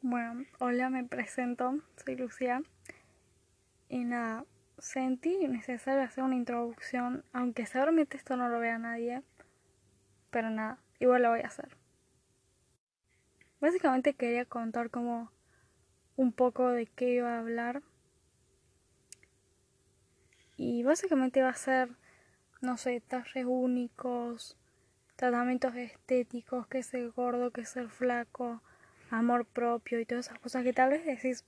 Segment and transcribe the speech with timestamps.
[0.00, 2.62] Bueno, hola, me presento, soy Lucía.
[3.88, 4.44] Y nada,
[4.78, 9.22] sentí necesario hacer una introducción, aunque seguramente esto no lo vea nadie,
[10.30, 11.76] pero nada, igual lo voy a hacer.
[13.60, 15.32] Básicamente quería contar como
[16.14, 17.82] un poco de qué iba a hablar.
[20.56, 21.88] Y básicamente va a ser,
[22.60, 24.56] no sé, trajes únicos,
[25.16, 28.62] tratamientos estéticos, qué es ser gordo, qué es ser flaco,
[29.10, 31.44] amor propio y todas esas cosas que tal vez decís,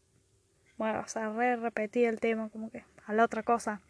[0.79, 3.80] bueno, o sea, re repetir el tema, como que a la otra cosa.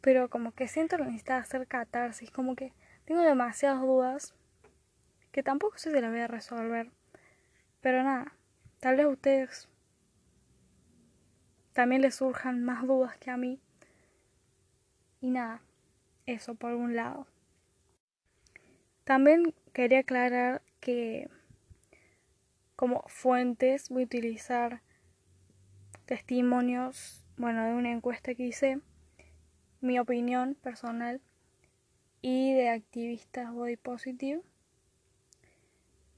[0.00, 2.72] Pero como que siento necesidad de hacer catarsis, como que
[3.06, 4.34] tengo demasiadas dudas
[5.32, 6.90] que tampoco sé si las voy a resolver.
[7.80, 8.32] Pero nada,
[8.80, 9.68] tal vez a ustedes
[11.72, 13.60] también les surjan más dudas que a mí.
[15.20, 15.60] Y nada,
[16.26, 17.26] eso por un lado.
[19.04, 21.28] También quería aclarar que
[22.76, 24.82] como fuentes voy a utilizar
[26.06, 28.80] testimonios, bueno, de una encuesta que hice,
[29.80, 31.20] mi opinión personal
[32.22, 34.42] y de activistas body positive.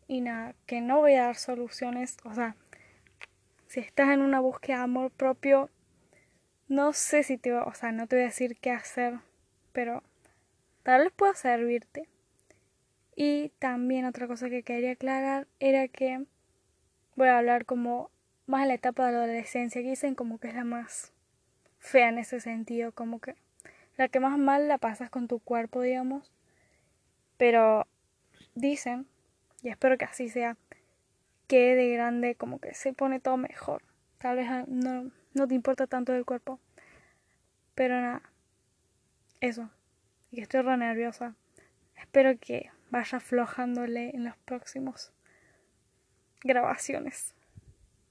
[0.08, 2.54] Y nada, que no voy a dar soluciones, o sea,
[3.66, 5.68] si estás en una búsqueda de amor propio,
[6.68, 9.18] no sé si te, o sea, no te voy a decir qué hacer,
[9.72, 10.04] pero
[10.84, 12.08] tal vez pueda servirte.
[13.16, 16.24] Y también otra cosa que quería aclarar era que
[17.16, 18.10] voy a hablar como
[18.46, 21.12] más en la etapa de la adolescencia, que dicen como que es la más
[21.78, 23.34] fea en ese sentido, como que
[23.96, 26.32] la que más mal la pasas con tu cuerpo, digamos.
[27.38, 27.86] Pero
[28.54, 29.06] dicen,
[29.62, 30.56] y espero que así sea,
[31.48, 33.82] que de grande como que se pone todo mejor.
[34.18, 36.60] Tal vez no, no te importa tanto el cuerpo.
[37.74, 38.22] Pero nada,
[39.40, 39.70] eso.
[40.30, 41.34] Y que estoy re nerviosa.
[41.96, 45.12] Espero que vaya aflojándole en los próximos
[46.42, 47.34] grabaciones.